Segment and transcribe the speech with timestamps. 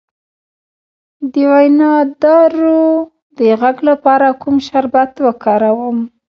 [1.31, 2.85] د وینادرو
[3.37, 5.97] د غږ لپاره کوم شربت وکاروم؟